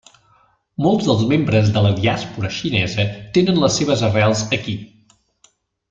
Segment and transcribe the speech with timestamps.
[0.85, 3.05] Molts dels membres de la diàspora xinesa
[3.39, 4.77] tenen les seves arrels aquí.